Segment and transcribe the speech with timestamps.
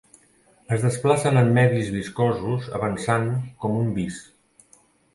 [0.77, 3.31] Es desplacen en medis viscosos avançant
[3.67, 4.23] com un vis.